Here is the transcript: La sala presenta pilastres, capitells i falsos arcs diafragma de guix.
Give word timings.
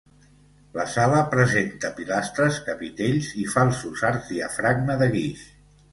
La 0.77 0.85
sala 0.93 1.19
presenta 1.33 1.91
pilastres, 1.99 2.57
capitells 2.71 3.31
i 3.45 3.45
falsos 3.55 4.03
arcs 4.11 4.33
diafragma 4.35 5.01
de 5.03 5.13
guix. 5.19 5.45